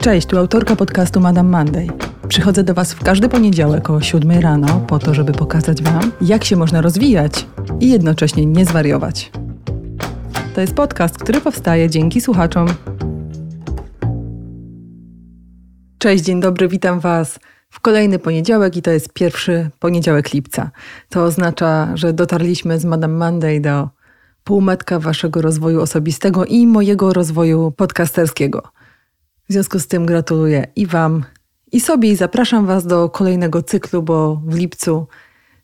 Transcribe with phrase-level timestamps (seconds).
[0.00, 1.86] Cześć, tu autorka podcastu Madame Monday.
[2.28, 6.44] Przychodzę do Was w każdy poniedziałek o 7 rano po to, żeby pokazać Wam, jak
[6.44, 7.46] się można rozwijać
[7.80, 9.32] i jednocześnie nie zwariować.
[10.54, 12.68] To jest podcast, który powstaje dzięki słuchaczom.
[15.98, 17.38] Cześć, dzień dobry, witam Was
[17.70, 20.70] w kolejny poniedziałek i to jest pierwszy poniedziałek lipca.
[21.08, 23.88] To oznacza, że dotarliśmy z Madame Monday do
[24.44, 28.79] półmetka Waszego rozwoju osobistego i mojego rozwoju podcasterskiego.
[29.50, 31.24] W związku z tym gratuluję i Wam,
[31.72, 35.06] i sobie, i zapraszam Was do kolejnego cyklu, bo w lipcu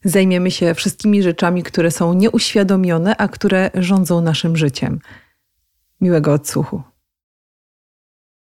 [0.04, 5.00] zajmiemy się wszystkimi rzeczami, które są nieuświadomione, a które rządzą naszym życiem.
[6.00, 6.82] Miłego odsłuchu.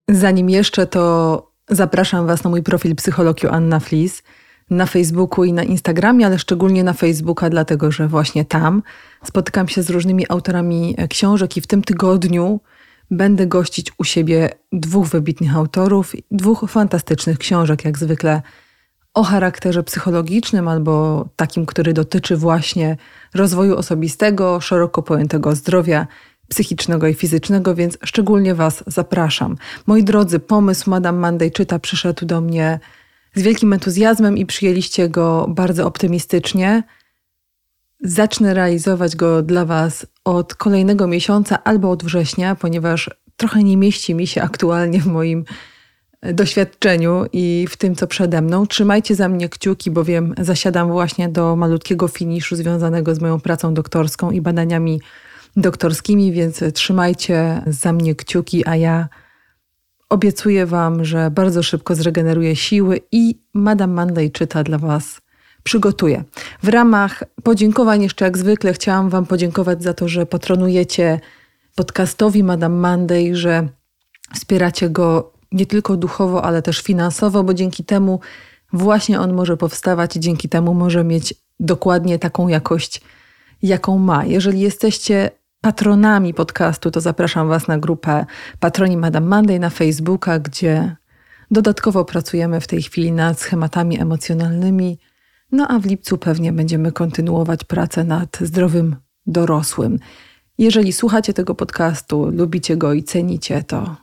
[0.09, 4.23] Zanim jeszcze, to zapraszam Was na mój profil Psychologii Anna Flis
[4.71, 8.83] na Facebooku i na Instagramie, ale szczególnie na Facebooka, dlatego że właśnie tam
[9.25, 12.61] spotykam się z różnymi autorami książek i w tym tygodniu
[13.13, 18.43] będę gościć u siebie dwóch wybitnych autorów, dwóch fantastycznych książek, jak zwykle
[19.15, 22.97] o charakterze psychologicznym albo takim, który dotyczy właśnie
[23.35, 26.07] rozwoju osobistego, szeroko pojętego zdrowia
[26.49, 29.57] psychicznego i fizycznego, więc szczególnie Was zapraszam.
[29.87, 32.81] Moi drodzy, pomysł Madame Monday czyta przyszedł do mnie
[33.35, 36.83] z wielkim entuzjazmem i przyjęliście go bardzo optymistycznie.
[38.03, 44.15] Zacznę realizować go dla Was od kolejnego miesiąca albo od września, ponieważ trochę nie mieści
[44.15, 45.45] mi się aktualnie w moim
[46.23, 48.67] doświadczeniu i w tym, co przede mną.
[48.67, 54.31] Trzymajcie za mnie kciuki, bowiem zasiadam właśnie do malutkiego finiszu związanego z moją pracą doktorską
[54.31, 55.01] i badaniami
[55.57, 59.09] doktorskimi, więc trzymajcie za mnie kciuki, a ja
[60.09, 65.22] obiecuję Wam, że bardzo szybko zregeneruję siły i Madame Monday czyta dla Was
[65.63, 66.25] przygotuję.
[66.63, 71.21] W ramach podziękowań jeszcze jak zwykle chciałam Wam podziękować za to, że patronujecie
[71.75, 73.69] podcastowi Madame Monday, że
[74.35, 78.21] wspieracie go nie tylko duchowo, ale też finansowo, bo dzięki temu
[78.73, 83.01] właśnie on może powstawać i dzięki temu może mieć dokładnie taką jakość,
[83.63, 84.25] jaką ma.
[84.25, 85.31] Jeżeli jesteście
[85.61, 88.27] patronami podcastu, to zapraszam Was na grupę
[88.61, 90.97] Patroni Madame Monday na Facebooka, gdzie
[91.51, 94.99] dodatkowo pracujemy w tej chwili nad schematami emocjonalnymi.
[95.53, 98.97] No a w lipcu pewnie będziemy kontynuować pracę nad zdrowym
[99.27, 99.99] dorosłym.
[100.59, 103.97] Jeżeli słuchacie tego podcastu, lubicie go i cenicie, to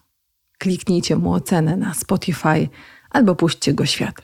[0.57, 2.69] kliknijcie mu ocenę na Spotify
[3.09, 4.21] albo puśćcie go świat.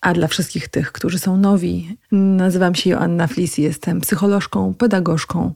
[0.00, 5.54] A dla wszystkich tych, którzy są nowi, nazywam się Joanna Flis jestem psycholożką, pedagogzką,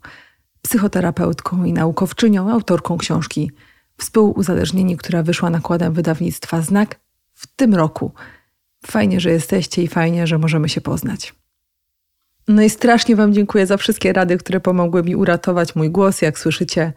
[0.62, 3.50] psychoterapeutką i naukowczynią, autorką książki
[3.98, 7.00] Współuzależnieni, która wyszła nakładem wydawnictwa Znak
[7.34, 8.12] w tym roku.
[8.86, 11.34] Fajnie, że jesteście i fajnie, że możemy się poznać.
[12.48, 16.22] No i strasznie Wam dziękuję za wszystkie rady, które pomogły mi uratować mój głos.
[16.22, 16.92] Jak słyszycie,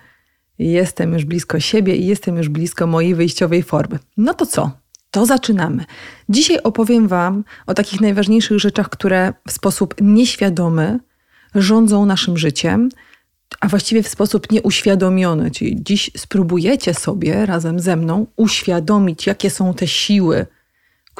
[0.60, 4.00] jestem już blisko siebie i jestem już blisko mojej wyjściowej formy.
[4.18, 4.72] No to co?
[5.12, 5.86] To zaczynamy.
[6.30, 11.00] Dzisiaj opowiem Wam o takich najważniejszych rzeczach, które w sposób nieświadomy
[11.56, 12.90] rządzą naszym życiem,
[13.60, 15.52] a właściwie w sposób nieuświadomiony.
[15.52, 20.46] Czyli dziś spróbujecie sobie razem ze mną uświadomić, jakie są te siły,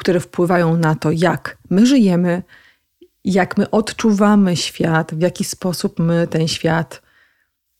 [0.00, 2.42] które wpływają na to, jak my żyjemy,
[3.24, 7.02] jak my odczuwamy świat, w jaki sposób my ten świat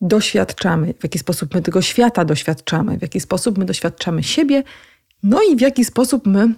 [0.00, 4.62] doświadczamy, w jaki sposób my tego świata doświadczamy, w jaki sposób my doświadczamy siebie,
[5.22, 6.54] no i w jaki sposób my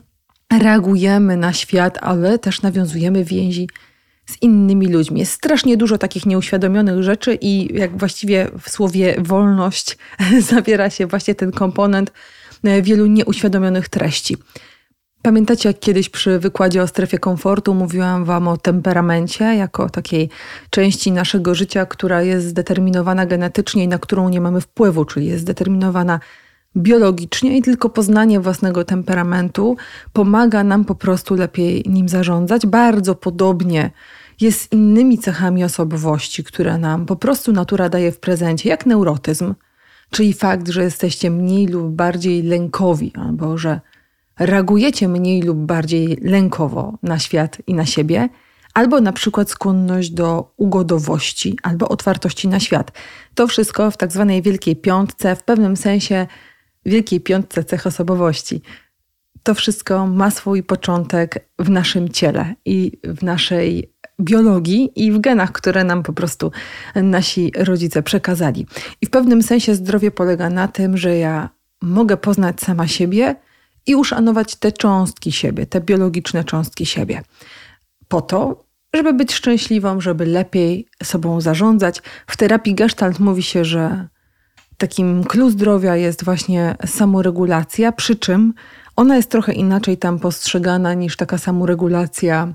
[0.59, 3.69] reagujemy na świat, ale też nawiązujemy więzi
[4.27, 5.21] z innymi ludźmi.
[5.21, 9.99] Jest strasznie dużo takich nieuświadomionych rzeczy i jak właściwie w słowie wolność
[10.51, 12.13] zawiera się właśnie ten komponent
[12.65, 14.37] e, wielu nieuświadomionych treści.
[15.23, 20.29] Pamiętacie, jak kiedyś przy wykładzie o strefie komfortu mówiłam Wam o temperamencie jako takiej
[20.71, 25.43] części naszego życia, która jest zdeterminowana genetycznie i na którą nie mamy wpływu, czyli jest
[25.43, 26.21] zdeterminowana
[26.77, 29.77] biologicznie i tylko poznanie własnego temperamentu
[30.13, 32.67] pomaga nam po prostu lepiej nim zarządzać.
[32.67, 33.91] Bardzo podobnie
[34.41, 39.55] jest z innymi cechami osobowości, które nam po prostu natura daje w prezencie, jak neurotyzm,
[40.11, 43.81] czyli fakt, że jesteście mniej lub bardziej lękowi, albo że
[44.47, 48.29] reagujecie mniej lub bardziej lękowo na świat i na siebie,
[48.75, 52.93] albo na przykład skłonność do ugodowości albo otwartości na świat.
[53.35, 56.27] To wszystko w tak zwanej wielkiej piątce, w pewnym sensie
[56.87, 58.63] wielkiej piątce cech osobowości.
[59.43, 65.53] To wszystko ma swój początek w naszym ciele i w naszej biologii i w genach,
[65.53, 66.53] które nam po prostu
[66.95, 68.67] nasi rodzice przekazali.
[69.01, 71.49] I w pewnym sensie zdrowie polega na tym, że ja
[71.83, 73.37] mogę poznać sama siebie
[73.87, 77.23] i uszanować te cząstki siebie, te biologiczne cząstki siebie.
[78.09, 78.65] Po to,
[78.95, 82.03] żeby być szczęśliwą, żeby lepiej sobą zarządzać.
[82.27, 84.09] W terapii Gestalt mówi się, że
[84.77, 88.55] takim clue zdrowia jest właśnie samoregulacja, przy czym
[88.97, 92.55] ona jest trochę inaczej tam postrzegana niż taka samoregulacja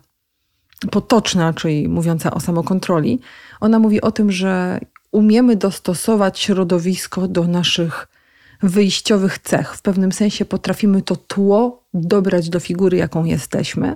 [0.92, 3.20] potoczna, czyli mówiąca o samokontroli.
[3.60, 4.80] Ona mówi o tym, że
[5.12, 8.08] umiemy dostosować środowisko do naszych
[8.64, 9.76] wyjściowych cech.
[9.76, 13.96] W pewnym sensie potrafimy to tło dobrać do figury, jaką jesteśmy.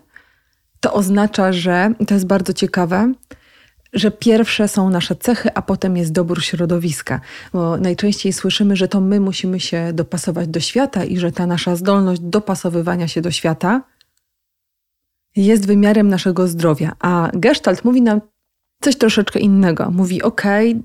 [0.80, 3.14] To oznacza, że, to jest bardzo ciekawe,
[3.94, 7.22] że pierwsze są nasze cechy, a potem jest dobór środowiska.
[7.54, 11.76] Bo najczęściej słyszymy, że to my musimy się dopasować do świata i że ta nasza
[11.76, 13.82] zdolność dopasowywania się do świata
[15.36, 16.92] jest wymiarem naszego zdrowia.
[17.00, 18.22] A Gestalt mówi nam
[18.82, 19.92] coś troszeczkę innego.
[19.92, 20.42] Mówi: OK,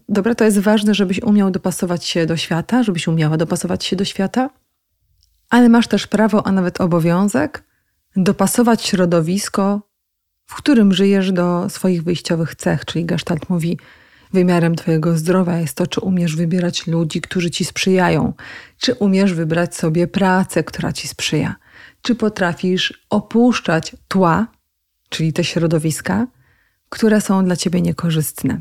[0.08, 4.04] dobra, to jest ważne, żebyś umiał dopasować się do świata, żebyś umiała dopasować się do
[4.04, 4.50] świata,
[5.50, 7.64] ale masz też prawo, a nawet obowiązek
[8.16, 9.80] dopasować środowisko,
[10.46, 12.84] w którym żyjesz do swoich wyjściowych cech.
[12.84, 13.78] Czyli Gestalt mówi:
[14.32, 18.32] Wymiarem Twojego zdrowia jest to, czy umiesz wybierać ludzi, którzy Ci sprzyjają,
[18.78, 21.54] czy umiesz wybrać sobie pracę, która Ci sprzyja,
[22.02, 24.46] czy potrafisz opuszczać tła,
[25.08, 26.26] czyli te środowiska,
[26.88, 28.60] które są dla ciebie niekorzystne.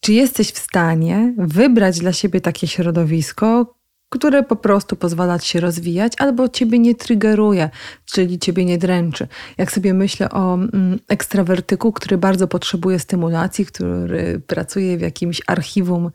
[0.00, 3.74] Czy jesteś w stanie wybrać dla siebie takie środowisko,
[4.08, 7.70] które po prostu pozwala ci się rozwijać, albo ciebie nie triggeruje,
[8.04, 9.28] czyli ciebie nie dręczy.
[9.58, 16.10] Jak sobie myślę o mm, ekstrawertyku, który bardzo potrzebuje stymulacji, który pracuje w jakimś archiwum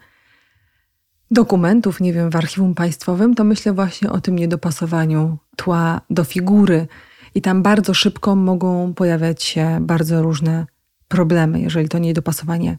[1.31, 6.87] dokumentów, nie wiem, w archiwum państwowym, to myślę właśnie o tym niedopasowaniu tła do figury.
[7.35, 10.65] I tam bardzo szybko mogą pojawiać się bardzo różne
[11.07, 12.77] problemy, jeżeli to niedopasowanie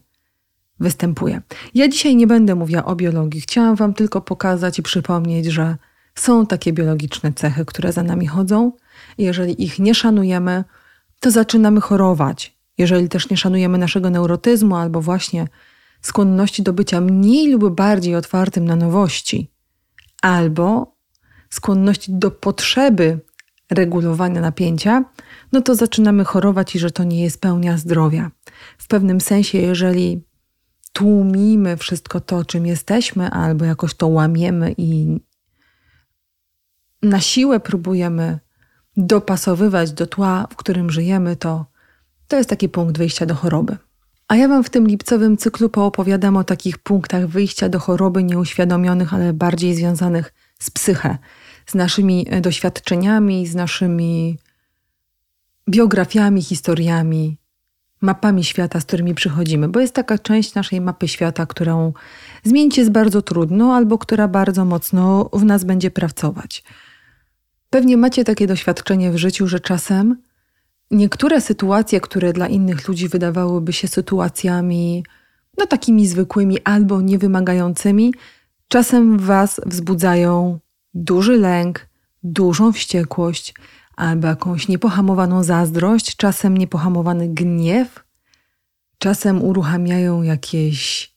[0.79, 1.41] występuje.
[1.73, 3.41] Ja dzisiaj nie będę mówiła o biologii.
[3.41, 5.77] Chciałam Wam tylko pokazać i przypomnieć, że
[6.15, 8.71] są takie biologiczne cechy, które za nami chodzą.
[9.17, 10.63] Jeżeli ich nie szanujemy,
[11.19, 12.57] to zaczynamy chorować.
[12.77, 15.47] Jeżeli też nie szanujemy naszego neurotyzmu albo właśnie
[16.01, 19.51] skłonności do bycia mniej lub bardziej otwartym na nowości,
[20.21, 20.95] albo
[21.49, 23.19] skłonności do potrzeby
[23.71, 25.03] regulowania napięcia,
[25.51, 28.31] no to zaczynamy chorować i że to nie jest pełnia zdrowia.
[28.77, 30.23] W pewnym sensie, jeżeli
[30.93, 35.19] tłumimy wszystko to, czym jesteśmy, albo jakoś to łamiemy i
[37.01, 38.39] na siłę próbujemy
[38.97, 41.65] dopasowywać do tła, w którym żyjemy, to
[42.27, 43.77] to jest taki punkt wyjścia do choroby.
[44.27, 49.13] A ja Wam w tym lipcowym cyklu poopowiadam o takich punktach wyjścia do choroby nieuświadomionych,
[49.13, 51.17] ale bardziej związanych z psychę,
[51.67, 54.37] z naszymi doświadczeniami, z naszymi
[55.69, 57.37] biografiami, historiami,
[58.01, 61.93] mapami świata, z którymi przychodzimy, bo jest taka część naszej mapy świata, którą
[62.43, 66.63] zmienić jest bardzo trudno albo która bardzo mocno w nas będzie pracować.
[67.69, 70.21] Pewnie macie takie doświadczenie w życiu, że czasem
[70.91, 75.03] niektóre sytuacje, które dla innych ludzi wydawałyby się sytuacjami
[75.57, 78.13] no takimi zwykłymi albo niewymagającymi,
[78.67, 80.59] czasem was wzbudzają
[80.97, 81.87] duży lęk,
[82.23, 83.53] dużą wściekłość,
[83.95, 88.03] albo jakąś niepohamowaną zazdrość, czasem niepohamowany gniew,
[88.97, 91.11] czasem uruchamiają jakieś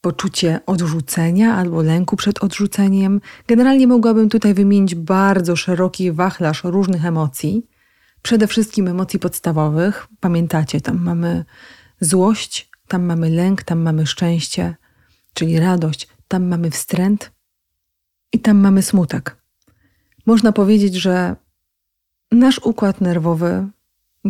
[0.00, 3.20] poczucie odrzucenia albo lęku przed odrzuceniem.
[3.46, 7.66] Generalnie mogłabym tutaj wymienić bardzo szeroki wachlarz różnych emocji.
[8.22, 10.06] Przede wszystkim emocji podstawowych.
[10.20, 11.44] Pamiętacie, tam mamy
[12.00, 14.76] złość, tam mamy lęk, tam mamy szczęście,
[15.34, 17.37] czyli radość, tam mamy wstręt
[18.32, 19.36] i tam mamy smutek.
[20.26, 21.36] Można powiedzieć, że
[22.32, 23.68] nasz układ nerwowy,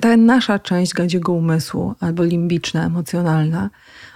[0.03, 3.71] ta nasza część gadziego umysłu albo limbiczna, emocjonalna,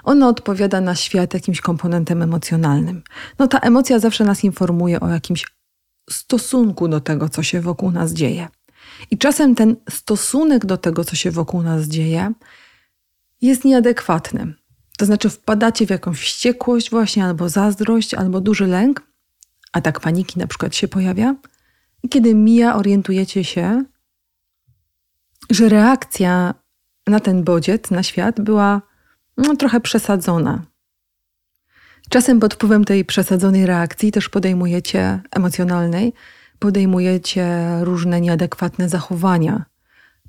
[0.04, 3.02] ona odpowiada na świat jakimś komponentem emocjonalnym.
[3.38, 5.46] No ta emocja zawsze nas informuje o jakimś
[6.10, 8.48] stosunku do tego, co się wokół nas dzieje.
[9.10, 12.32] I czasem ten stosunek do tego, co się wokół nas dzieje,
[13.40, 14.54] jest nieadekwatny.
[14.98, 19.11] To znaczy, wpadacie w jakąś wściekłość, właśnie albo zazdrość, albo duży lęk,
[19.72, 21.34] atak paniki na przykład się pojawia,
[22.02, 23.84] i kiedy mija, orientujecie się,
[25.50, 26.54] że reakcja
[27.06, 28.82] na ten bodziec, na świat była
[29.36, 30.62] no, trochę przesadzona.
[32.08, 36.12] Czasem pod wpływem tej przesadzonej reakcji też podejmujecie emocjonalnej,
[36.58, 37.46] podejmujecie
[37.80, 39.64] różne nieadekwatne zachowania.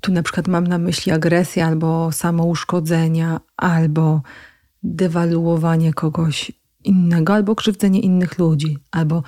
[0.00, 4.22] Tu na przykład mam na myśli agresję albo samouszkodzenia, albo
[4.82, 6.52] dewaluowanie kogoś
[6.84, 9.22] innego, albo krzywdzenie innych ludzi, albo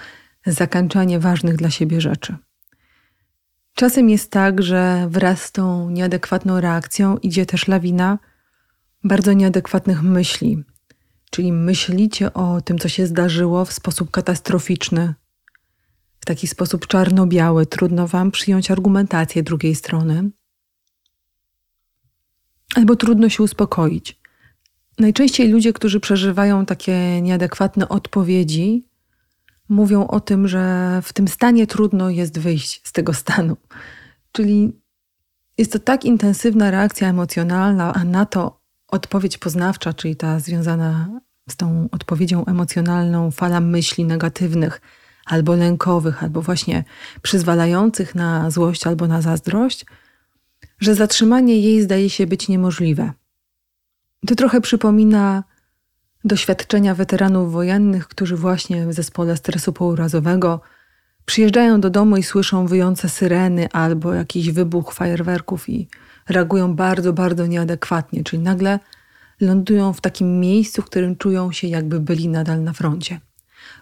[0.47, 2.37] zakańczanie ważnych dla siebie rzeczy.
[3.75, 8.19] Czasem jest tak, że wraz z tą nieadekwatną reakcją idzie też lawina
[9.05, 10.65] bardzo nieadekwatnych myśli,
[11.31, 15.15] czyli myślicie o tym, co się zdarzyło w sposób katastroficzny,
[16.21, 17.67] w taki sposób czarno-biały.
[17.67, 20.31] Trudno wam przyjąć argumentację drugiej strony,
[22.75, 24.19] albo trudno się uspokoić.
[24.99, 28.85] Najczęściej ludzie, którzy przeżywają takie nieadekwatne odpowiedzi,
[29.69, 33.57] mówią o tym, że w tym stanie trudno jest wyjść z tego stanu.
[34.33, 34.81] Czyli
[35.59, 41.57] jest to tak intensywna reakcja emocjonalna, a na to odpowiedź poznawcza, czyli ta związana z
[41.57, 44.81] tą odpowiedzią emocjonalną fala myśli negatywnych,
[45.27, 46.85] albo lękowych, albo właśnie
[47.23, 49.87] przyzwalających na złość albo na zazdrość,
[50.79, 53.13] że zatrzymanie jej zdaje się być niemożliwe.
[54.27, 55.45] To trochę przypomina
[56.25, 60.61] doświadczenia weteranów wojennych, którzy właśnie w zespole stresu pourazowego
[61.27, 65.89] przyjeżdżają do domu i słyszą wyjące syreny albo jakiś wybuch fajerwerków i
[66.29, 68.79] reagują bardzo, bardzo nieadekwatnie, czyli nagle
[69.41, 73.21] lądują w takim miejscu, w którym czują się, jakby byli nadal na froncie.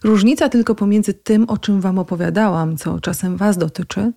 [0.04, 4.12] Różnica tylko pomiędzy tym, o czym Wam opowiadałam, co czasem Was dotyczy,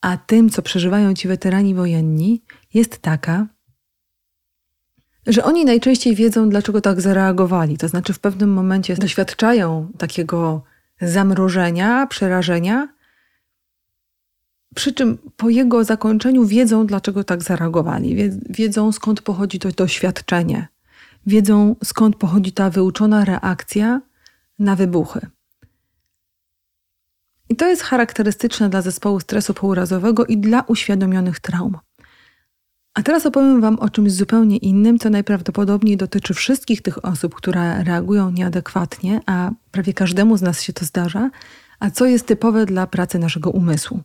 [0.00, 2.42] a tym, co przeżywają ci weterani wojenni,
[2.74, 3.46] jest taka,
[5.28, 7.78] że oni najczęściej wiedzą, dlaczego tak zareagowali.
[7.78, 10.62] To znaczy, w pewnym momencie doświadczają takiego
[11.00, 12.88] zamrożenia, przerażenia,
[14.74, 18.30] przy czym po jego zakończeniu wiedzą, dlaczego tak zareagowali.
[18.50, 20.68] Wiedzą, skąd pochodzi to doświadczenie.
[21.26, 24.00] Wiedzą, skąd pochodzi ta wyuczona reakcja
[24.58, 25.20] na wybuchy.
[27.48, 31.78] I to jest charakterystyczne dla zespołu stresu pourazowego i dla uświadomionych traum.
[32.98, 37.84] A teraz opowiem Wam o czymś zupełnie innym, co najprawdopodobniej dotyczy wszystkich tych osób, które
[37.84, 41.30] reagują nieadekwatnie, a prawie każdemu z nas się to zdarza,
[41.80, 44.00] a co jest typowe dla pracy naszego umysłu.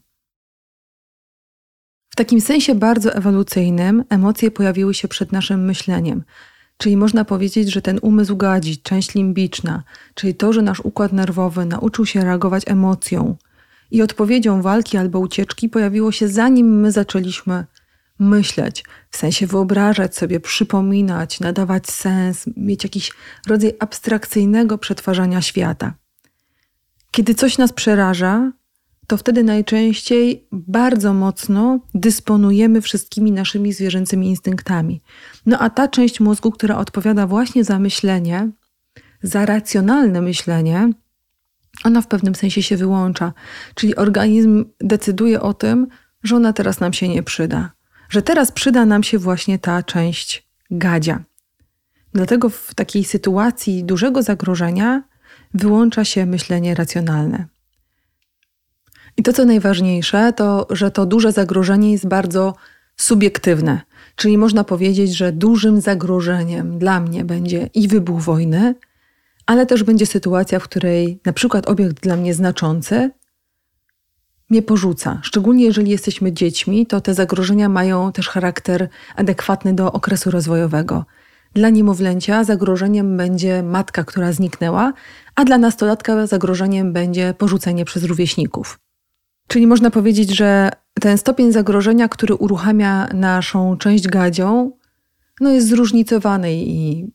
[2.10, 6.24] W takim sensie bardzo ewolucyjnym emocje pojawiły się przed naszym myśleniem.
[6.78, 9.84] Czyli można powiedzieć, że ten umysł gadzi, część limbiczna,
[10.14, 13.36] czyli to, że nasz układ nerwowy nauczył się reagować emocją
[13.92, 17.66] i odpowiedzią walki albo ucieczki pojawiło się zanim my zaczęliśmy
[18.24, 23.12] myśleć, w sensie wyobrażać sobie, przypominać, nadawać sens, mieć jakiś
[23.48, 25.94] rodzaj abstrakcyjnego przetwarzania świata.
[27.12, 28.52] Kiedy coś nas przeraża,
[29.08, 35.02] to wtedy najczęściej bardzo mocno dysponujemy wszystkimi naszymi zwierzęcymi instynktami.
[35.46, 38.50] No a ta część mózgu, która odpowiada właśnie za myślenie,
[39.24, 40.90] za racjonalne myślenie,
[41.84, 43.34] ona w pewnym sensie się wyłącza.
[43.76, 45.88] Czyli organizm decyduje o tym,
[46.24, 47.72] że ona teraz nam się nie przyda,
[48.14, 51.24] że teraz przyda nam się właśnie ta część gadzia.
[52.14, 55.04] Dlatego w takiej sytuacji dużego zagrożenia
[55.54, 57.46] wyłącza się myślenie racjonalne.
[59.18, 62.56] I to, co najważniejsze, to, że to duże zagrożenie jest bardzo
[62.98, 63.82] subiektywne.
[64.16, 68.76] Czyli można powiedzieć, że dużym zagrożeniem dla mnie będzie i wybuch wojny,
[69.46, 73.12] ale też będzie sytuacja, w której na przykład obiekt dla mnie znaczący
[74.50, 75.20] mnie porzuca.
[75.24, 81.06] Szczególnie jeżeli jesteśmy dziećmi, to te zagrożenia mają też charakter adekwatny do okresu rozwojowego.
[81.54, 84.94] Dla niemowlęcia zagrożeniem będzie matka, która zniknęła,
[85.36, 88.80] a dla nastolatka zagrożeniem będzie porzucenie przez rówieśników.
[89.48, 90.72] Czyli można powiedzieć, że
[91.02, 94.72] ten stopień zagrożenia, który uruchamia naszą część gadzią,
[95.42, 97.08] no jest zróżnicowany i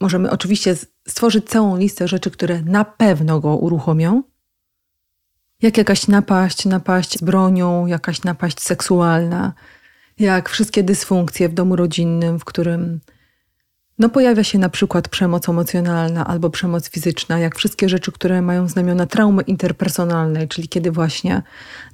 [0.00, 0.76] możemy oczywiście
[1.08, 4.22] stworzyć całą listę rzeczy, które na pewno go uruchomią.
[5.64, 9.52] Jak jakaś napaść, napaść z bronią, jakaś napaść seksualna,
[10.18, 13.00] jak wszystkie dysfunkcje w domu rodzinnym, w którym
[13.98, 18.68] no pojawia się na przykład przemoc emocjonalna albo przemoc fizyczna, jak wszystkie rzeczy, które mają
[18.68, 21.42] znamiona traumy interpersonalnej, czyli kiedy właśnie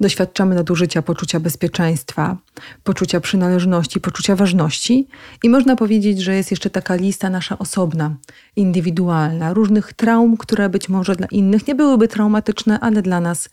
[0.00, 2.37] doświadczamy nadużycia poczucia bezpieczeństwa,
[2.85, 5.09] poczucia przynależności, poczucia ważności.
[5.43, 8.17] I można powiedzieć, że jest jeszcze taka lista nasza osobna,
[8.57, 13.49] indywidualna, różnych traum, które być może dla innych nie byłyby traumatyczne, ale dla nas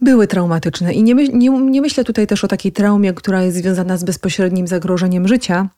[0.00, 0.94] były traumatyczne.
[0.94, 4.04] I nie, my, nie, nie myślę tutaj też o takiej traumie, która jest związana z
[4.04, 5.68] bezpośrednim zagrożeniem życia,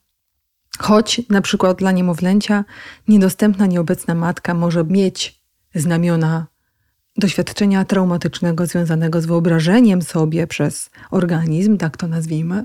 [0.78, 2.64] Choć na przykład dla niemowlęcia
[3.08, 5.42] niedostępna, nieobecna matka może mieć
[5.75, 6.46] znamiona
[7.16, 12.64] doświadczenia traumatycznego związanego z wyobrażeniem sobie przez organizm, tak to nazwijmy,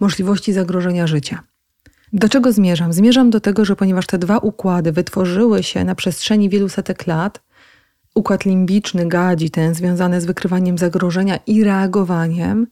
[0.00, 1.42] możliwości zagrożenia życia.
[2.12, 2.92] Do czego zmierzam?
[2.92, 7.42] Zmierzam do tego, że ponieważ te dwa układy wytworzyły się na przestrzeni wielu setek lat,
[8.14, 12.66] układ limbiczny gadzi, ten związany z wykrywaniem zagrożenia i reagowaniem,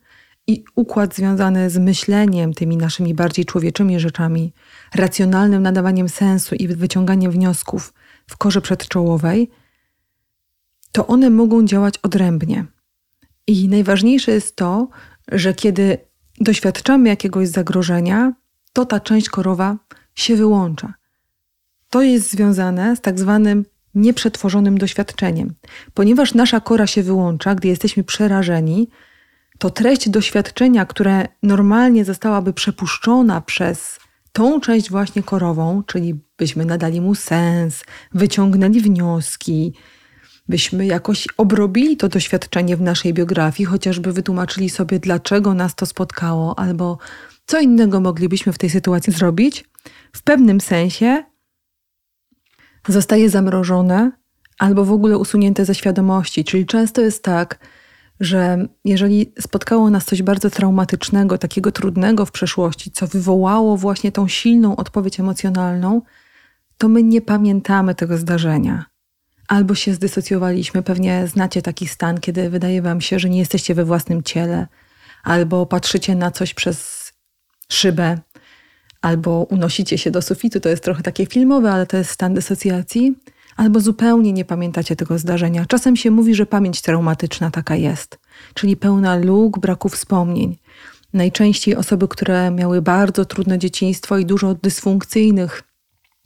[0.46, 4.52] i układ związany z myśleniem, tymi naszymi bardziej człowieczymi rzeczami,
[4.94, 7.94] racjonalnym nadawaniem sensu i wyciąganiem wniosków
[8.26, 9.50] w korze przedczołowej,
[10.92, 12.64] to one mogą działać odrębnie.
[13.46, 14.88] I najważniejsze jest to,
[15.32, 15.98] że kiedy
[16.40, 18.32] doświadczamy jakiegoś zagrożenia,
[18.72, 19.76] to ta część korowa
[20.14, 20.94] się wyłącza.
[21.90, 25.54] To jest związane z tak zwanym nieprzetworzonym doświadczeniem.
[25.94, 28.88] Ponieważ nasza kora się wyłącza, gdy jesteśmy przerażeni,
[29.58, 33.98] to treść doświadczenia, które normalnie zostałaby przepuszczona przez
[34.32, 39.72] tą część właśnie korową, czyli byśmy nadali mu sens, wyciągnęli wnioski,
[40.48, 46.58] byśmy jakoś obrobili to doświadczenie w naszej biografii, chociażby wytłumaczyli sobie, dlaczego nas to spotkało,
[46.58, 46.98] albo
[47.46, 49.64] co innego moglibyśmy w tej sytuacji zrobić,
[50.12, 51.24] w pewnym sensie
[52.88, 54.12] zostaje zamrożone
[54.58, 56.44] albo w ogóle usunięte ze świadomości.
[56.44, 57.58] Czyli często jest tak,
[58.20, 64.28] że jeżeli spotkało nas coś bardzo traumatycznego, takiego trudnego w przeszłości, co wywołało właśnie tą
[64.28, 66.02] silną odpowiedź emocjonalną,
[66.78, 68.84] to my nie pamiętamy tego zdarzenia.
[69.48, 73.84] Albo się zdysocjowaliśmy, pewnie znacie taki stan, kiedy wydaje wam się, że nie jesteście we
[73.84, 74.66] własnym ciele,
[75.22, 77.12] albo patrzycie na coś przez
[77.68, 78.18] szybę,
[79.02, 83.14] albo unosicie się do sufitu, to jest trochę takie filmowe, ale to jest stan dysocjacji,
[83.56, 85.66] albo zupełnie nie pamiętacie tego zdarzenia.
[85.66, 88.18] Czasem się mówi, że pamięć traumatyczna taka jest,
[88.54, 90.56] czyli pełna luk, braku wspomnień.
[91.12, 95.62] Najczęściej osoby, które miały bardzo trudne dzieciństwo i dużo dysfunkcyjnych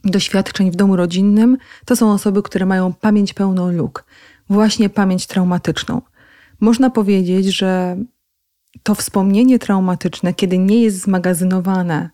[0.04, 4.04] doświadczeń w domu rodzinnym, to są osoby, które mają pamięć pełną luk,
[4.50, 6.02] właśnie pamięć traumatyczną.
[6.60, 7.96] Można powiedzieć, że
[8.82, 12.10] to wspomnienie traumatyczne, kiedy nie jest zmagazynowane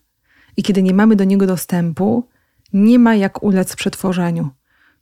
[0.56, 2.28] i kiedy nie mamy do niego dostępu,
[2.72, 4.50] nie ma jak ulec przetworzeniu.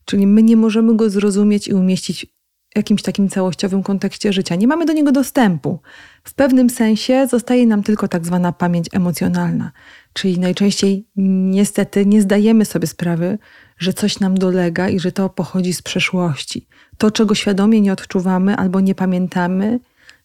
[0.04, 2.26] Czyli my nie możemy go zrozumieć i umieścić
[2.75, 4.54] w jakimś takim całościowym kontekście życia.
[4.54, 5.80] Nie mamy do niego dostępu.
[6.25, 9.73] W pewnym sensie zostaje nam tylko tak zwana pamięć emocjonalna.
[10.12, 13.38] Czyli najczęściej niestety nie zdajemy sobie sprawy,
[13.78, 16.66] że coś nam dolega i że to pochodzi z przeszłości.
[16.99, 19.80] To, czego świadomie nie odczuwamy albo nie pamiętamy,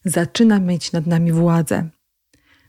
[0.05, 1.89] zaczyna mieć nad nami władzę.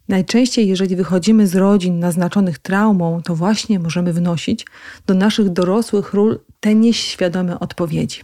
[0.09, 4.67] Najczęściej, jeżeli wychodzimy z rodzin naznaczonych traumą, to właśnie możemy wnosić
[5.07, 8.23] do naszych dorosłych ról te nieświadome odpowiedzi.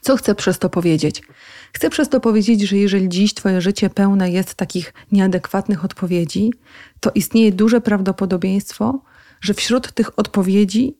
[0.00, 1.22] Co chcę przez to powiedzieć?
[1.72, 6.52] Chcę przez to powiedzieć, że jeżeli dziś Twoje życie pełne jest takich nieadekwatnych odpowiedzi,
[7.00, 9.02] to istnieje duże prawdopodobieństwo,
[9.40, 10.98] że wśród tych odpowiedzi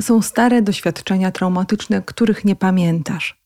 [0.00, 3.42] są stare doświadczenia traumatyczne, których nie pamiętasz.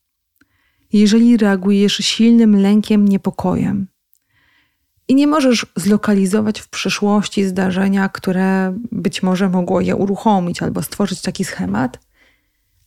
[0.92, 3.86] Jeżeli reagujesz silnym lękiem, niepokojem,
[5.08, 11.20] i nie możesz zlokalizować w przyszłości zdarzenia, które być może mogło je uruchomić albo stworzyć
[11.20, 11.98] taki schemat,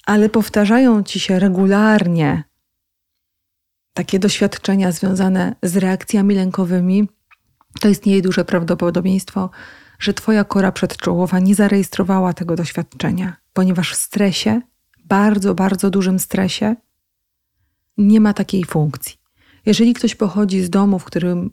[0.05, 2.43] ale powtarzają ci się regularnie
[3.93, 7.09] takie doświadczenia związane z reakcjami lękowymi,
[7.79, 9.49] to istnieje duże prawdopodobieństwo,
[9.99, 14.61] że Twoja kora przedczołowa nie zarejestrowała tego doświadczenia, ponieważ w stresie,
[15.05, 16.75] bardzo, bardzo dużym stresie,
[17.97, 19.15] nie ma takiej funkcji.
[19.65, 21.51] Jeżeli ktoś pochodzi z domu, w którym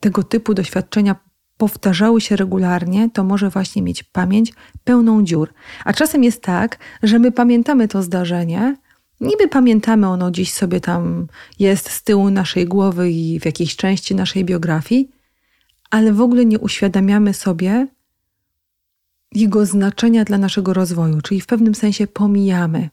[0.00, 1.16] tego typu doświadczenia
[1.56, 4.52] powtarzały się regularnie, to może właśnie mieć pamięć
[4.84, 5.52] pełną dziur.
[5.84, 8.76] A czasem jest tak, że my pamiętamy to zdarzenie,
[9.20, 11.26] niby pamiętamy ono gdzieś sobie tam
[11.58, 15.10] jest z tyłu naszej głowy i w jakiejś części naszej biografii,
[15.90, 17.86] ale w ogóle nie uświadamiamy sobie
[19.32, 22.90] jego znaczenia dla naszego rozwoju, czyli w pewnym sensie pomijamy.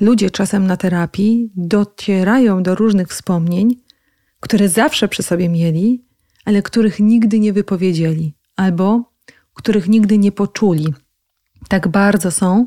[0.00, 3.76] Ludzie czasem na terapii docierają do różnych wspomnień,
[4.40, 6.04] które zawsze przy sobie mieli,
[6.44, 9.12] ale których nigdy nie wypowiedzieli albo
[9.54, 10.94] których nigdy nie poczuli.
[11.68, 12.66] Tak bardzo są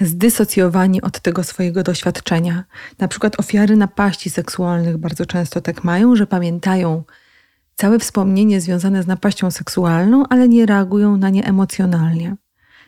[0.00, 2.64] zdysocjowani od tego swojego doświadczenia.
[2.98, 7.04] Na przykład ofiary napaści seksualnych bardzo często tak mają, że pamiętają
[7.76, 12.36] całe wspomnienie związane z napaścią seksualną, ale nie reagują na nie emocjonalnie.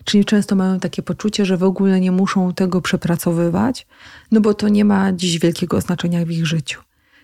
[0.04, 3.86] Czyli często mają takie poczucie, że w ogóle nie muszą tego przepracowywać,
[4.30, 6.80] no bo to nie ma dziś wielkiego znaczenia w ich życiu.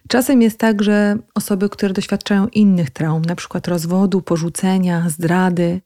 [0.08, 5.80] Czasem jest tak, że osoby, które doświadczają innych traum, przykład rozwodu, porzucenia, zdrady,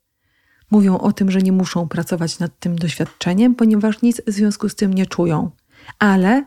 [0.71, 4.75] mówią o tym, że nie muszą pracować nad tym doświadczeniem, ponieważ nic w związku z
[4.75, 5.51] tym nie czują.
[5.99, 6.45] Ale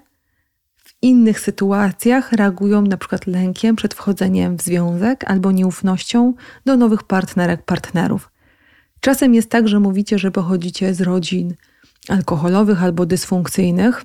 [0.83, 6.33] w innych sytuacjach reagują przykład lękiem przed wchodzeniem w związek albo nieufnością
[6.65, 8.31] do nowych partnerek, partnerów.
[8.99, 11.53] Czasem jest tak, że mówicie, że pochodzicie z rodzin
[12.09, 14.03] alkoholowych albo dysfunkcyjnych,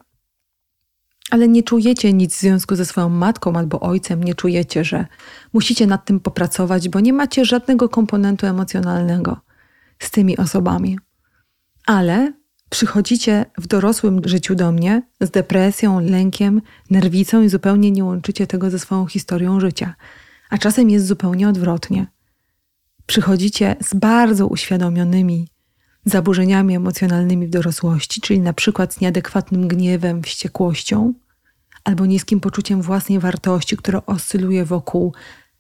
[1.31, 5.07] ale nie czujecie nic w związku ze swoją matką albo ojcem, nie czujecie, że
[5.53, 9.41] musicie nad tym popracować, bo nie macie żadnego komponentu emocjonalnego
[9.99, 10.99] z tymi osobami.
[11.87, 12.33] Ale
[12.71, 18.71] przychodzicie w dorosłym życiu do mnie z depresją, lękiem, nerwicą i zupełnie nie łączycie tego
[18.71, 19.95] ze swoją historią życia.
[20.51, 22.07] A czasem jest zupełnie odwrotnie.
[23.07, 25.49] Przychodzicie z bardzo uświadomionymi
[26.09, 31.15] zaburzeniami emocjonalnymi w dorosłości, czyli na przykład z nieadekwatnym gniewem, wściekłością
[31.85, 35.15] albo niskim poczuciem własnej wartości, które oscyluje wokół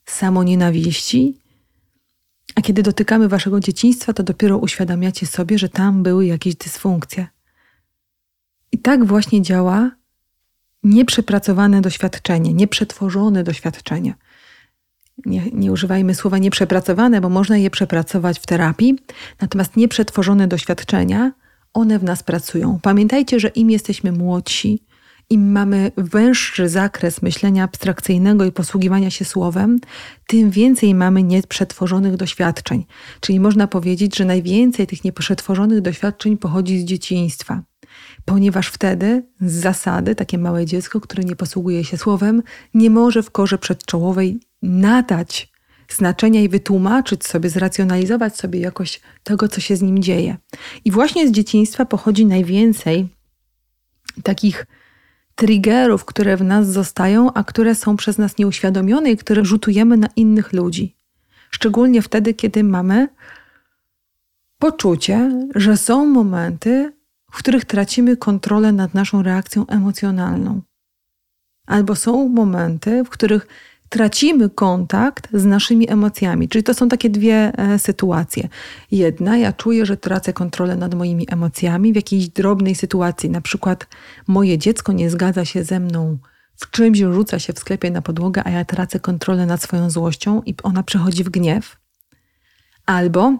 [0.04, 1.38] samonienawiści.
[2.54, 7.26] A kiedy dotykamy waszego dzieciństwa, to dopiero uświadamiacie sobie, że tam były jakieś dysfunkcje.
[8.72, 9.90] I tak właśnie działa
[10.82, 14.14] nieprzepracowane doświadczenie, nieprzetworzone doświadczenie.
[15.26, 18.98] Nie, nie używajmy słowa nieprzepracowane, bo można je przepracować w terapii,
[19.40, 21.32] natomiast nieprzetworzone doświadczenia,
[21.74, 22.78] one w nas pracują.
[22.82, 24.82] Pamiętajcie, że im jesteśmy młodsi,
[25.30, 29.80] im mamy węższy zakres myślenia abstrakcyjnego i posługiwania się słowem,
[30.26, 32.86] tym więcej mamy nieprzetworzonych doświadczeń.
[33.20, 37.62] Czyli można powiedzieć, że najwięcej tych nieprzetworzonych doświadczeń pochodzi z dzieciństwa.
[38.28, 42.42] Ponieważ wtedy z zasady takie małe dziecko, które nie posługuje się słowem,
[42.74, 45.52] nie może w korze przedczołowej nadać
[45.88, 50.36] znaczenia i wytłumaczyć sobie, zracjonalizować sobie jakoś tego, co się z nim dzieje.
[50.84, 53.08] I właśnie z dzieciństwa pochodzi najwięcej
[54.22, 54.66] takich
[55.34, 60.08] triggerów, które w nas zostają, a które są przez nas nieuświadomione i które rzutujemy na
[60.16, 60.96] innych ludzi.
[61.50, 63.08] Szczególnie wtedy, kiedy mamy
[64.58, 66.97] poczucie, że są momenty,
[67.30, 70.60] w których tracimy kontrolę nad naszą reakcją emocjonalną.
[71.66, 73.46] Albo są momenty, w których
[73.88, 76.48] tracimy kontakt z naszymi emocjami.
[76.48, 78.48] Czyli to są takie dwie e, sytuacje.
[78.90, 83.30] Jedna, ja czuję, że tracę kontrolę nad moimi emocjami w jakiejś drobnej sytuacji.
[83.30, 83.86] Na przykład
[84.26, 86.18] moje dziecko nie zgadza się ze mną
[86.56, 90.42] w czymś, rzuca się w sklepie na podłogę, a ja tracę kontrolę nad swoją złością
[90.46, 91.76] i ona przechodzi w gniew.
[92.86, 93.38] Albo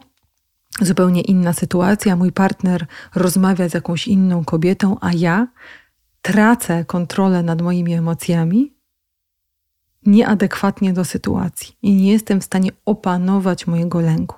[0.80, 5.48] zupełnie inna sytuacja, mój partner rozmawia z jakąś inną kobietą, a ja
[6.22, 8.74] tracę kontrolę nad moimi emocjami
[10.06, 14.36] nieadekwatnie do sytuacji i nie jestem w stanie opanować mojego lęku.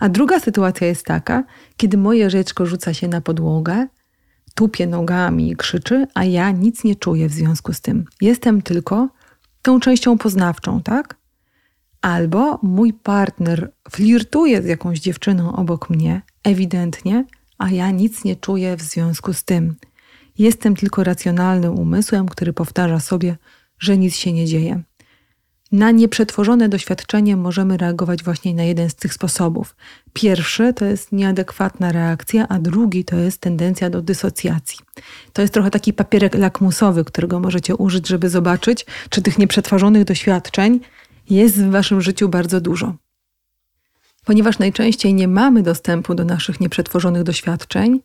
[0.00, 1.44] A druga sytuacja jest taka,
[1.76, 3.86] kiedy moje rzeczko rzuca się na podłogę,
[4.54, 8.04] tupie nogami i krzyczy, a ja nic nie czuję w związku z tym.
[8.20, 9.08] Jestem tylko
[9.62, 11.16] tą częścią poznawczą, tak?
[12.04, 17.24] Albo mój partner flirtuje z jakąś dziewczyną obok mnie, ewidentnie,
[17.58, 19.74] a ja nic nie czuję w związku z tym.
[20.38, 23.36] Jestem tylko racjonalnym umysłem, który powtarza sobie,
[23.78, 24.82] że nic się nie dzieje.
[25.72, 29.76] Na nieprzetworzone doświadczenie możemy reagować właśnie na jeden z tych sposobów.
[30.12, 34.78] Pierwszy to jest nieadekwatna reakcja, a drugi to jest tendencja do dysocjacji.
[35.32, 40.80] To jest trochę taki papierek lakmusowy, którego możecie użyć, żeby zobaczyć, czy tych nieprzetworzonych doświadczeń
[41.30, 42.94] jest w waszym życiu bardzo dużo.
[44.24, 48.00] Ponieważ najczęściej nie mamy dostępu do naszych nieprzetworzonych doświadczeń,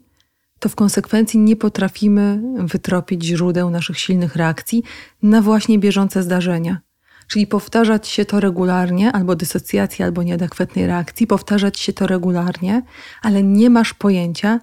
[0.59, 4.83] to w konsekwencji nie potrafimy wytropić źródeł naszych silnych reakcji
[5.23, 6.81] na właśnie bieżące zdarzenia.
[7.27, 12.81] Czyli powtarzać się to regularnie, albo dysocjacji, albo nieadekwatnej reakcji, powtarzać się to regularnie,
[13.21, 14.59] ale nie masz pojęcia,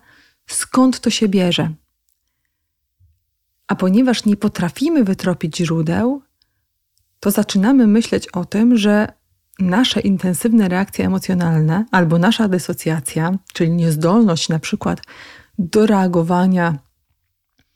[0.47, 1.71] skąd to się bierze.
[3.69, 6.23] A ponieważ nie potrafimy wytropić źródeł,
[7.21, 9.13] to zaczynamy myśleć o tym, że
[9.59, 15.01] nasze intensywne reakcje emocjonalne albo nasza dysocjacja, czyli niezdolność na przykład
[15.59, 16.79] do reagowania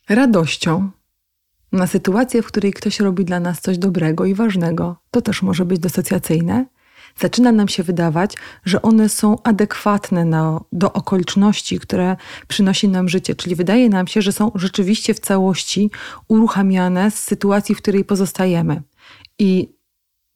[0.09, 0.91] radością,
[1.73, 5.65] na sytuację, w której ktoś robi dla nas coś dobrego i ważnego, to też może
[5.65, 6.67] być dysocjacyjne,
[7.19, 12.17] zaczyna nam się wydawać, że one są adekwatne na, do okoliczności, które
[12.49, 13.35] przynosi nam życie.
[13.35, 15.91] Czyli wydaje nam się, że są rzeczywiście w całości
[16.29, 18.83] uruchamiane z sytuacji, w której pozostajemy.
[19.41, 19.69] I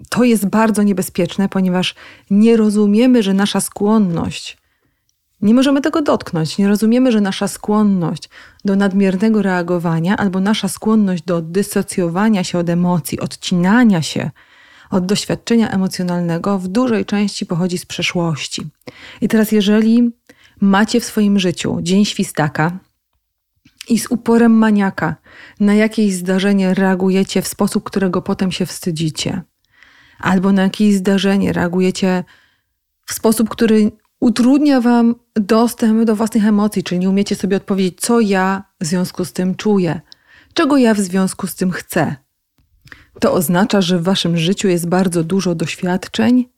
[0.08, 1.94] to jest bardzo niebezpieczne, ponieważ
[2.30, 4.56] nie rozumiemy, że nasza skłonność
[5.44, 6.58] nie możemy tego dotknąć.
[6.58, 8.28] Nie rozumiemy, że nasza skłonność
[8.64, 14.30] do nadmiernego reagowania albo nasza skłonność do dysocjowania się od emocji, odcinania się
[14.90, 18.62] od doświadczenia emocjonalnego w dużej części pochodzi z przeszłości.
[19.20, 20.10] I teraz, jeżeli
[20.60, 22.78] macie w swoim życiu dzień świstaka
[23.88, 25.16] i z uporem maniaka
[25.60, 29.42] na jakieś zdarzenie reagujecie w sposób, którego potem się wstydzicie,
[30.18, 32.24] albo na jakieś zdarzenie reagujecie
[33.06, 38.20] w sposób, który utrudnia Wam dostęp do własnych emocji, czyli nie umiecie sobie odpowiedzieć, co
[38.20, 40.00] ja w związku z tym czuję,
[40.54, 42.16] czego ja w związku z tym chcę.
[43.20, 46.48] To oznacza, że w Waszym życiu jest bardzo dużo doświadczeń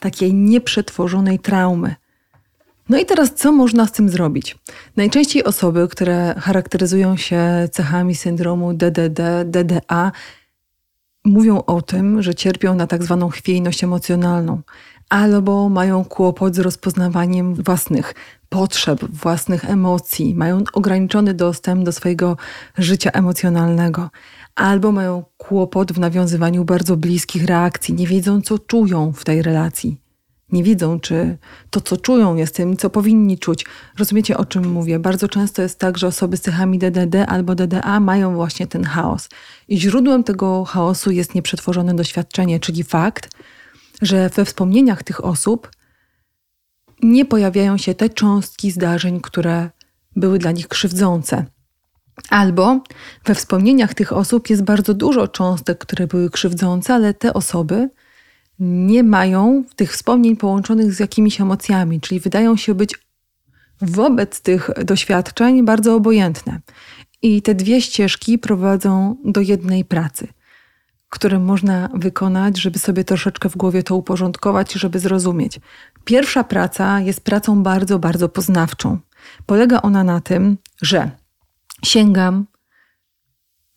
[0.00, 1.94] takiej nieprzetworzonej traumy.
[2.88, 4.58] No i teraz, co można z tym zrobić?
[4.96, 10.12] Najczęściej osoby, które charakteryzują się cechami syndromu DDD, DDA,
[11.24, 14.62] mówią o tym, że cierpią na tak zwaną chwiejność emocjonalną
[15.12, 18.14] albo mają kłopot z rozpoznawaniem własnych
[18.48, 22.36] potrzeb, własnych emocji, mają ograniczony dostęp do swojego
[22.78, 24.10] życia emocjonalnego,
[24.54, 30.01] albo mają kłopot w nawiązywaniu bardzo bliskich reakcji, nie wiedzą, co czują w tej relacji.
[30.52, 31.38] Nie wiedzą, czy
[31.70, 33.66] to, co czują, jest tym, co powinni czuć.
[33.98, 34.98] Rozumiecie, o czym mówię?
[34.98, 39.28] Bardzo często jest tak, że osoby z cechami DDD albo DDA mają właśnie ten chaos.
[39.68, 43.30] I źródłem tego chaosu jest nieprzetworzone doświadczenie, czyli fakt,
[44.02, 45.70] że we wspomnieniach tych osób
[47.02, 49.70] nie pojawiają się te cząstki zdarzeń, które
[50.16, 51.44] były dla nich krzywdzące.
[52.30, 52.80] Albo
[53.24, 57.90] we wspomnieniach tych osób jest bardzo dużo cząstek, które były krzywdzące, ale te osoby
[58.58, 62.94] nie mają tych wspomnień połączonych z jakimiś emocjami, czyli wydają się być
[63.80, 66.60] wobec tych doświadczeń bardzo obojętne.
[67.22, 70.28] I te dwie ścieżki prowadzą do jednej pracy,
[71.08, 75.60] którą można wykonać, żeby sobie troszeczkę w głowie to uporządkować, żeby zrozumieć.
[76.04, 78.98] Pierwsza praca jest pracą bardzo, bardzo poznawczą.
[79.46, 81.10] Polega ona na tym, że
[81.84, 82.46] sięgam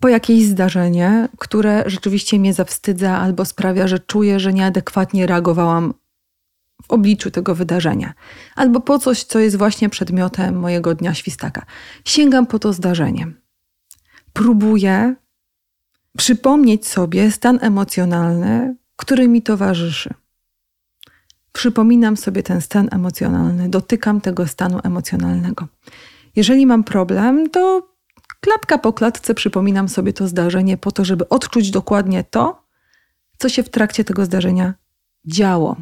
[0.05, 5.93] po jakieś zdarzenie, które rzeczywiście mnie zawstydza albo sprawia, że czuję, że nieadekwatnie reagowałam
[6.83, 8.13] w obliczu tego wydarzenia,
[8.55, 11.65] albo po coś, co jest właśnie przedmiotem mojego dnia świstaka.
[12.05, 13.27] Sięgam po to zdarzenie.
[14.33, 15.15] Próbuję
[16.17, 20.13] przypomnieć sobie stan emocjonalny, który mi towarzyszy.
[21.51, 25.67] Przypominam sobie ten stan emocjonalny, dotykam tego stanu emocjonalnego.
[26.35, 27.94] Jeżeli mam problem, to
[28.45, 32.63] klatka po klatce przypominam sobie to zdarzenie po to, żeby odczuć dokładnie to,
[33.37, 34.73] co się w trakcie tego zdarzenia
[35.25, 35.75] działo.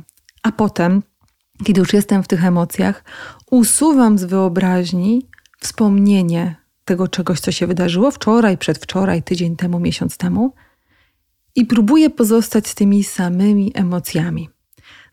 [0.44, 1.04] A potem,
[1.66, 3.04] kiedy już jestem w tych emocjach,
[3.52, 5.28] usuwam z wyobraźni
[5.60, 10.54] wspomnienie tego czegoś, co się wydarzyło wczoraj, przedwczoraj, tydzień temu, miesiąc temu
[11.56, 14.50] i próbuję pozostać z tymi samymi emocjami.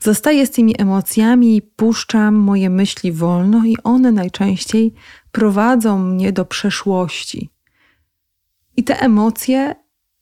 [0.03, 4.95] Zostaję z tymi emocjami puszczam moje myśli wolno, i one najczęściej
[5.33, 7.51] prowadzą mnie do przeszłości.
[8.77, 9.75] I te emocje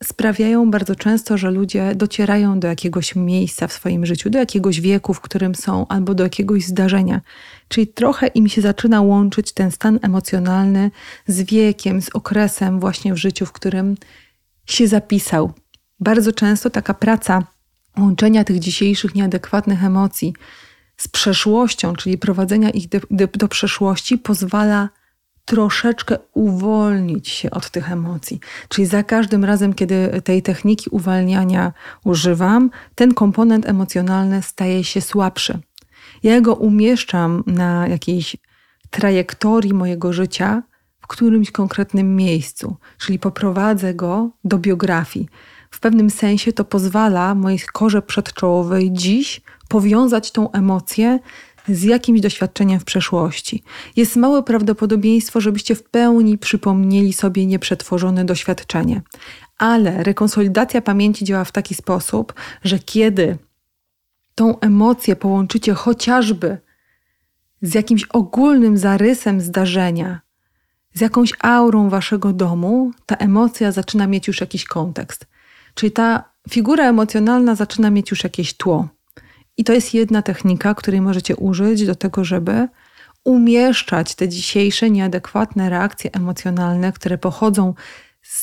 [0.02, 5.14] sprawiają bardzo często, że ludzie docierają do jakiegoś miejsca w swoim życiu, do jakiegoś wieku,
[5.14, 7.20] w którym są, albo do jakiegoś zdarzenia.
[7.68, 10.90] Czyli trochę im się zaczyna łączyć ten stan emocjonalny
[11.26, 13.96] z wiekiem, z okresem właśnie w życiu, w którym
[14.66, 15.52] się zapisał.
[16.00, 17.42] Bardzo często taka praca
[17.98, 20.34] łączenia tych dzisiejszych nieadekwatnych emocji
[20.96, 24.88] z przeszłością, czyli prowadzenia ich do, do, do przeszłości, pozwala
[25.44, 28.40] troszeczkę uwolnić się od tych emocji.
[28.68, 31.72] Czyli za każdym razem, kiedy tej techniki uwalniania
[32.04, 35.58] używam, ten komponent emocjonalny staje się słabszy.
[36.22, 38.36] Ja go umieszczam na jakiejś
[38.90, 40.62] trajektorii mojego życia
[41.00, 45.28] w którymś konkretnym miejscu, czyli poprowadzę go do biografii.
[45.70, 51.18] W pewnym sensie to pozwala mojej korze przedczołowej dziś powiązać tą emocję
[51.68, 53.62] z jakimś doświadczeniem w przeszłości.
[53.96, 59.02] Jest małe prawdopodobieństwo, żebyście w pełni przypomnieli sobie nieprzetworzone doświadczenie.
[59.58, 63.38] Ale rekonsolidacja pamięci działa w taki sposób, że kiedy
[64.34, 66.58] tą emocję połączycie chociażby
[67.62, 70.20] z jakimś ogólnym zarysem zdarzenia,
[70.94, 75.26] z jakąś aurą waszego domu, ta emocja zaczyna mieć już jakiś kontekst.
[75.78, 78.88] Czyli ta figura emocjonalna zaczyna mieć już jakieś tło.
[79.56, 82.68] I to jest jedna technika, której możecie użyć do tego, żeby
[83.24, 87.74] umieszczać te dzisiejsze nieadekwatne reakcje emocjonalne, które pochodzą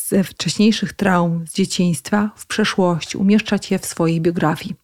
[0.07, 4.75] ze wcześniejszych traum z dzieciństwa w przeszłości, umieszczać je w swojej biografii.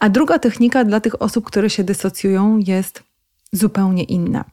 [0.00, 3.02] A druga technika dla tych osób, które się dysocjują, jest
[3.52, 4.44] zupełnie inna.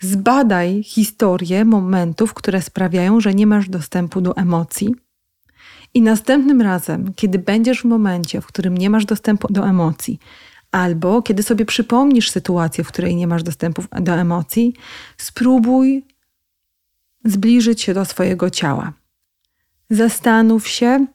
[0.00, 5.05] Zbadaj historię momentów, które sprawiają, że nie masz dostępu do emocji.
[5.96, 10.18] I następnym razem, kiedy będziesz w momencie, w którym nie masz dostępu do emocji,
[10.72, 14.74] Albo kiedy sobie przypomnisz sytuację, w której nie masz dostępu do emocji,
[15.16, 16.04] spróbuj
[17.24, 18.92] zbliżyć się do swojego ciała.
[19.90, 21.06] Zastanów się,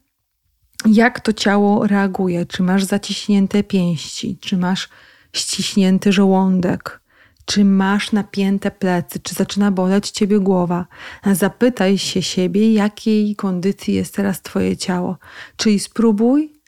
[0.86, 2.46] jak to ciało reaguje.
[2.46, 4.90] Czy masz zaciśnięte pięści, czy masz
[5.34, 7.01] ściśnięty żołądek,
[7.46, 10.86] czy masz napięte plecy, czy zaczyna boleć ciebie głowa.
[11.32, 15.18] Zapytaj się siebie, jakiej kondycji jest teraz twoje ciało.
[15.56, 16.62] Czyli spróbuj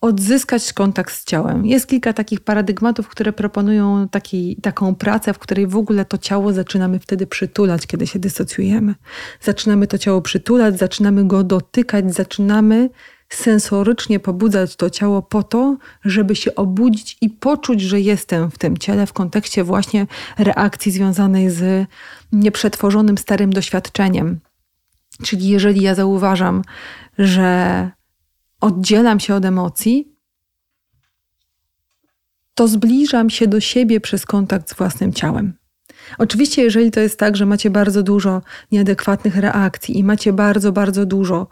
[0.00, 1.66] odzyskać kontakt z ciałem.
[1.66, 6.52] Jest kilka takich paradygmatów, które proponują taki, taką pracę, w której w ogóle to ciało
[6.52, 8.94] zaczynamy wtedy przytulać, kiedy się dysocjujemy.
[9.40, 12.90] Zaczynamy to ciało przytulać, zaczynamy go dotykać, zaczynamy
[13.28, 18.78] sensorycznie pobudzać to ciało po to, żeby się obudzić i poczuć, że jestem w tym
[18.78, 20.06] ciele w kontekście właśnie
[20.38, 21.88] reakcji związanej z
[22.32, 24.40] nieprzetworzonym starym doświadczeniem.
[25.22, 26.62] Czyli jeżeli ja zauważam,
[27.18, 27.90] że
[28.60, 30.14] oddzielam się od emocji,
[32.54, 35.57] to zbliżam się do siebie przez kontakt z własnym ciałem.
[36.18, 38.42] Oczywiście, jeżeli to jest tak, że macie bardzo dużo
[38.72, 41.46] nieadekwatnych reakcji i macie bardzo, bardzo dużo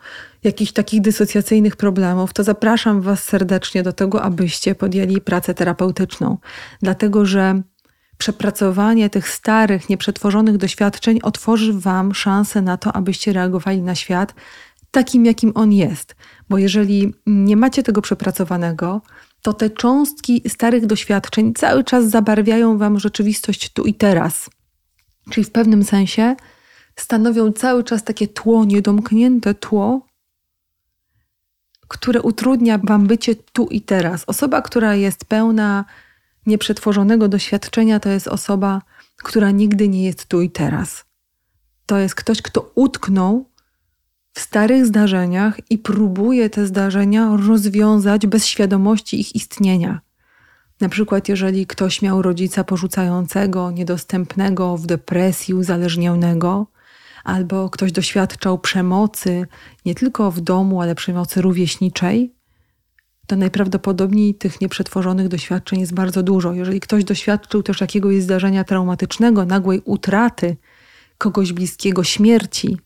[0.44, 6.38] jakichś takich dysocjacyjnych problemów, to zapraszam Was serdecznie do tego, abyście podjęli pracę terapeutyczną,
[6.82, 7.62] dlatego że
[8.18, 14.34] przepracowanie tych starych, nieprzetworzonych doświadczeń otworzy Wam szansę na to, abyście reagowali na świat
[14.90, 16.16] takim, jakim on jest.
[16.48, 19.00] Bo jeżeli nie macie tego przepracowanego,
[19.46, 24.50] to te cząstki starych doświadczeń cały czas zabarwiają wam rzeczywistość tu i teraz.
[25.30, 26.36] Czyli w pewnym sensie
[26.96, 30.06] stanowią cały czas takie tło, niedomknięte tło,
[31.88, 34.24] które utrudnia Wam bycie tu i teraz.
[34.26, 35.84] Osoba, która jest pełna
[36.46, 38.82] nieprzetworzonego doświadczenia, to jest osoba,
[39.16, 41.04] która nigdy nie jest tu i teraz.
[41.86, 43.50] To jest ktoś, kto utknął
[44.36, 50.00] w starych zdarzeniach i próbuje te zdarzenia rozwiązać bez świadomości ich istnienia.
[50.80, 56.66] Na przykład, jeżeli ktoś miał rodzica porzucającego, niedostępnego, w depresji, uzależnionego,
[57.24, 59.46] albo ktoś doświadczał przemocy
[59.86, 62.34] nie tylko w domu, ale przemocy rówieśniczej,
[63.26, 66.52] to najprawdopodobniej tych nieprzetworzonych doświadczeń jest bardzo dużo.
[66.52, 70.56] Jeżeli ktoś doświadczył też jakiegoś zdarzenia traumatycznego, nagłej utraty
[71.18, 72.76] kogoś bliskiego, śmierci,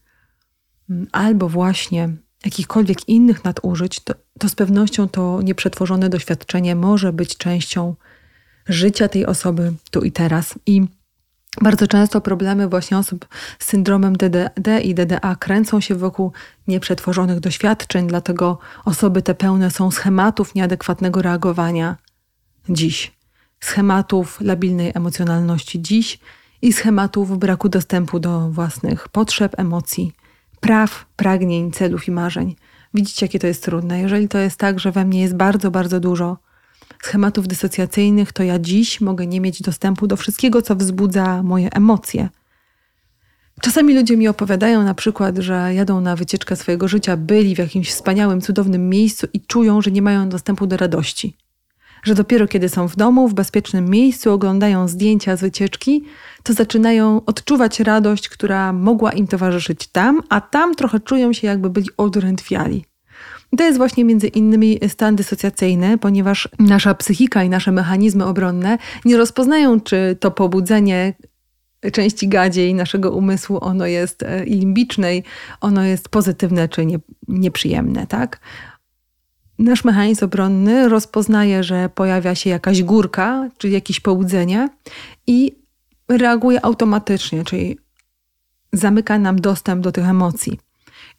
[1.12, 2.08] albo właśnie
[2.44, 7.94] jakichkolwiek innych nadużyć, to, to z pewnością to nieprzetworzone doświadczenie może być częścią
[8.68, 10.54] życia tej osoby tu i teraz.
[10.66, 10.82] I
[11.60, 16.32] bardzo często problemy właśnie osób z syndromem DDD i DDA kręcą się wokół
[16.68, 21.96] nieprzetworzonych doświadczeń, dlatego osoby te pełne są schematów nieadekwatnego reagowania
[22.68, 23.12] dziś,
[23.60, 26.18] schematów labilnej emocjonalności dziś
[26.62, 30.12] i schematów braku dostępu do własnych potrzeb, emocji,
[30.60, 32.56] praw, pragnień, celów i marzeń.
[32.94, 34.00] Widzicie, jakie to jest trudne.
[34.00, 36.36] Jeżeli to jest tak, że we mnie jest bardzo, bardzo dużo
[37.02, 42.28] schematów dysocjacyjnych, to ja dziś mogę nie mieć dostępu do wszystkiego, co wzbudza moje emocje.
[43.60, 47.90] Czasami ludzie mi opowiadają na przykład, że jadą na wycieczkę swojego życia, byli w jakimś
[47.90, 51.36] wspaniałym, cudownym miejscu i czują, że nie mają dostępu do radości.
[52.02, 56.04] Że dopiero kiedy są w domu, w bezpiecznym miejscu, oglądają zdjęcia z wycieczki,
[56.42, 61.70] to zaczynają odczuwać radość, która mogła im towarzyszyć tam, a tam trochę czują się, jakby
[61.70, 62.84] byli odrętwiali.
[63.58, 69.16] To jest właśnie między innymi stan dysocjacyjny, ponieważ nasza psychika i nasze mechanizmy obronne nie
[69.16, 71.14] rozpoznają, czy to pobudzenie
[71.92, 75.24] części gadziej naszego umysłu, ono jest e, limbicznej,
[75.60, 78.40] ono jest pozytywne czy nie, nieprzyjemne, tak?
[79.60, 84.68] Nasz mechanizm obronny rozpoznaje, że pojawia się jakaś górka, czy jakieś pobudzenie
[85.26, 85.56] i
[86.08, 87.78] reaguje automatycznie, czyli
[88.72, 90.58] zamyka nam dostęp do tych emocji.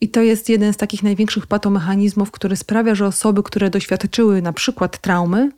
[0.02, 4.54] I to jest jeden z takich największych patomechanizmów, który sprawia, że osoby, które doświadczyły na
[4.54, 5.52] przykład traumy,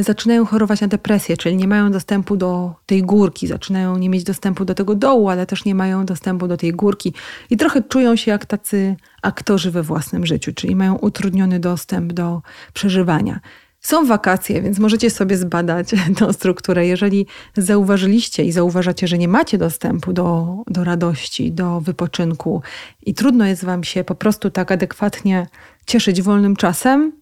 [0.00, 4.64] zaczynają chorować na depresję, czyli nie mają dostępu do tej górki, zaczynają nie mieć dostępu
[4.64, 7.14] do tego dołu, ale też nie mają dostępu do tej górki
[7.50, 12.42] i trochę czują się jak tacy aktorzy we własnym życiu, czyli mają utrudniony dostęp do
[12.72, 13.40] przeżywania.
[13.80, 16.86] Są wakacje, więc możecie sobie zbadać tę strukturę.
[16.86, 22.62] Jeżeli zauważyliście i zauważacie, że nie macie dostępu do, do radości, do wypoczynku
[23.02, 25.46] i trudno jest Wam się po prostu tak adekwatnie
[25.86, 27.12] cieszyć wolnym czasem,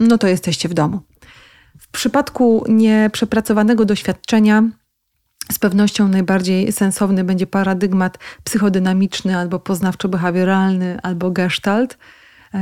[0.00, 1.00] no to jesteście w domu.
[1.94, 4.62] W przypadku nieprzepracowanego doświadczenia,
[5.52, 11.98] z pewnością najbardziej sensowny będzie paradygmat psychodynamiczny albo poznawczo-behawioralny, albo gestalt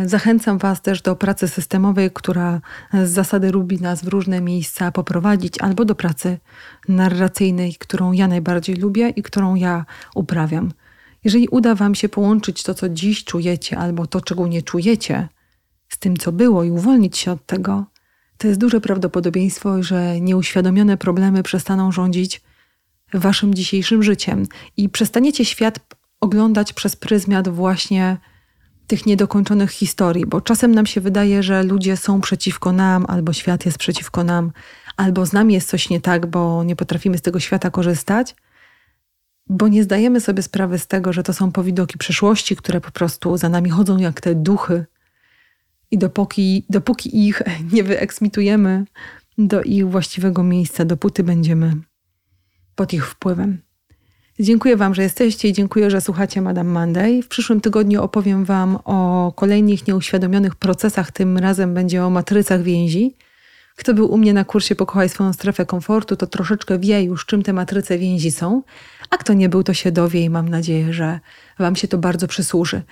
[0.04, 2.60] Zachęcam Was też do pracy systemowej, która
[3.04, 6.38] z zasady lubi nas w różne miejsca poprowadzić, albo do pracy
[6.88, 10.72] narracyjnej, którą ja najbardziej lubię i którą ja uprawiam.
[11.24, 15.28] Jeżeli uda Wam się połączyć to, co dziś czujecie, albo to, czego nie czujecie,
[15.88, 17.91] z tym, co było, i uwolnić się od tego,
[18.42, 22.40] to jest duże prawdopodobieństwo, że nieuświadomione problemy przestaną rządzić
[23.14, 25.81] Waszym dzisiejszym życiem i przestaniecie świat
[26.20, 28.16] oglądać przez pryzmat właśnie
[28.87, 33.66] tych niedokończonych historii, bo czasem nam się wydaje, że ludzie są przeciwko nam, albo świat
[33.66, 34.52] jest przeciwko nam,
[34.96, 38.35] albo z nami jest coś nie tak, bo nie potrafimy z tego świata korzystać,
[39.46, 43.37] bo nie zdajemy sobie sprawy z tego, że to są powidoki przeszłości, które po prostu
[43.37, 44.85] za nami chodzą jak te duchy.
[45.92, 48.85] I dopóki, dopóki ich nie wyeksmitujemy
[49.38, 51.72] do ich właściwego miejsca, dopóty będziemy
[52.74, 53.59] pod ich wpływem.
[54.40, 57.22] Dziękuję Wam, że jesteście i dziękuję, że słuchacie Madame Monday.
[57.22, 63.16] W przyszłym tygodniu opowiem Wam o kolejnych nieuświadomionych procesach, tym razem będzie o matrycach więzi.
[63.76, 67.42] Kto był u mnie na kursie Pokochaj swoją strefę komfortu, to troszeczkę wie już, czym
[67.42, 68.62] te matryce więzi są,
[69.11, 71.20] a kto nie był, to się dowie i mam nadzieję, że
[71.59, 72.83] Wam się to bardzo przysłuży.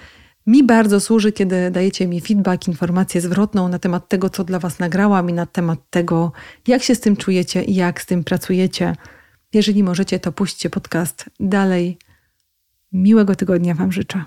[0.46, 4.79] Mi bardzo służy, kiedy dajecie mi feedback, informację zwrotną na temat tego, co dla Was
[4.79, 6.33] nagrałam i na temat tego,
[6.66, 8.96] jak się z tym czujecie i jak z tym pracujecie.
[9.53, 11.99] Jeżeli możecie, to puśćcie podcast dalej.
[12.93, 14.24] Miłego tygodnia Wam życzę.